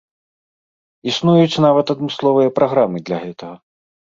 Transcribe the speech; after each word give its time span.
Існуюць 1.11 1.61
нават 1.65 1.93
адмысловыя 1.97 2.55
праграмы 2.59 2.97
для 3.11 3.17
гэтага. 3.29 3.55